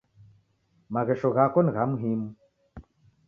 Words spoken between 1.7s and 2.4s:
gha muhimu.